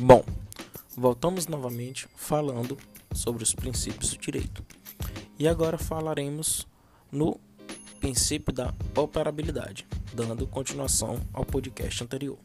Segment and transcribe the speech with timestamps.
[0.00, 0.24] Bom,
[0.96, 2.78] voltamos novamente falando
[3.12, 4.64] sobre os princípios do direito.
[5.36, 6.68] E agora falaremos
[7.10, 7.40] no
[7.98, 9.84] princípio da operabilidade,
[10.14, 12.38] dando continuação ao podcast anterior.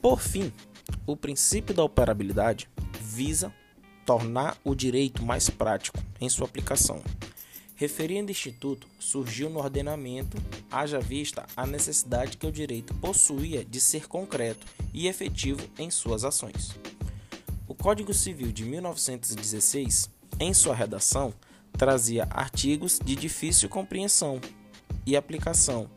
[0.00, 0.52] Por fim,
[1.04, 2.70] o princípio da operabilidade
[3.00, 3.52] visa
[4.06, 7.02] tornar o direito mais prático em sua aplicação.
[7.78, 10.36] Referindo instituto, surgiu no ordenamento,
[10.68, 16.24] haja vista a necessidade que o direito possuía de ser concreto e efetivo em suas
[16.24, 16.74] ações.
[17.68, 20.10] O Código Civil de 1916,
[20.40, 21.32] em sua redação,
[21.70, 24.40] trazia artigos de difícil compreensão
[25.06, 25.88] e aplicação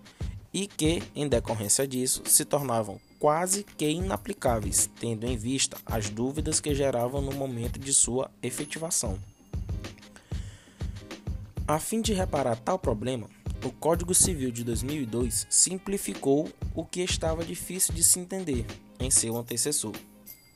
[0.54, 6.60] e que, em decorrência disso, se tornavam quase que inaplicáveis, tendo em vista as dúvidas
[6.60, 9.18] que geravam no momento de sua efetivação.
[11.72, 13.30] A fim de reparar tal problema,
[13.64, 18.66] o Código Civil de 2002 simplificou o que estava difícil de se entender
[19.00, 19.94] em seu antecessor,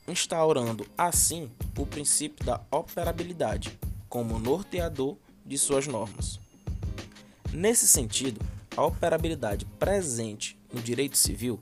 [0.06, 3.78] instaurando assim o princípio da operabilidade
[4.10, 6.38] como norteador de suas normas.
[7.50, 8.38] Nesse sentido,
[8.76, 11.58] a operabilidade presente no direito civil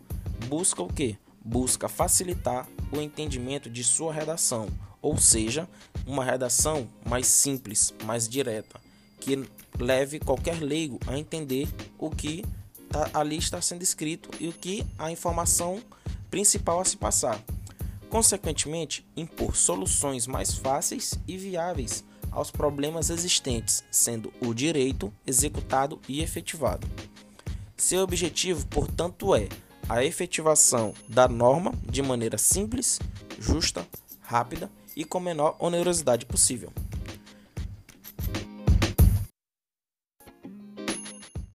[0.49, 1.17] busca o que?
[1.45, 4.67] Busca facilitar o entendimento de sua redação,
[5.01, 5.69] ou seja,
[6.05, 8.83] uma redação mais simples, mais direta,
[9.25, 11.67] que leve qualquer leigo a entender
[11.99, 12.45] o que
[12.91, 15.81] tá, ali está sendo escrito e o que a informação
[16.31, 17.43] principal a se passar.
[18.11, 26.21] Consequentemente, impor soluções mais fáceis e viáveis aos problemas existentes, sendo o direito executado e
[26.21, 26.87] efetivado.
[27.77, 29.49] Seu objetivo, portanto, é
[29.89, 32.99] a efetivação da norma de maneira simples,
[33.39, 33.87] justa,
[34.21, 36.73] rápida e com menor onerosidade possível.